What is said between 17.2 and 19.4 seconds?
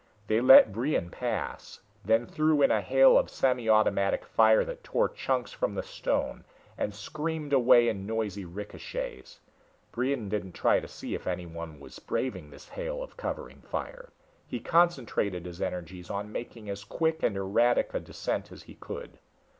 and erratic a descent as he could.